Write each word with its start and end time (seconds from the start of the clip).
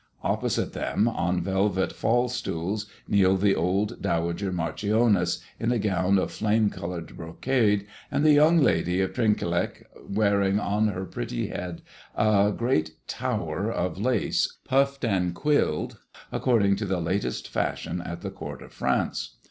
Opposite 0.23 0.73
them, 0.73 1.07
on 1.07 1.43
velvet 1.43 1.93
fall 1.93 2.27
stools, 2.27 2.87
kneel 3.07 3.37
the 3.37 3.53
old 3.55 4.01
dowager 4.01 4.51
Marchioness, 4.51 5.43
in 5.59 5.71
a 5.71 5.77
gown 5.77 6.17
of 6.17 6.31
flame 6.31 6.71
colored 6.71 7.15
brocade, 7.15 7.85
and 8.09 8.25
the 8.25 8.31
young 8.33 8.57
lady 8.57 8.99
of 9.01 9.13
Trinquelague, 9.13 9.85
wearing 10.09 10.59
on 10.59 10.87
her 10.87 11.05
pretty 11.05 11.49
head 11.49 11.83
a 12.15 12.51
great 12.51 12.93
tower 13.07 13.71
of 13.71 13.99
lace 14.01 14.57
puffed 14.65 15.05
and 15.05 15.35
quilled 15.35 15.99
according 16.31 16.77
to 16.77 16.85
the 16.87 16.99
latest 16.99 17.47
fashion 17.47 18.01
at 18.01 18.21
the 18.21 18.31
court 18.31 18.63
of 18.63 18.73
France. 18.73 19.35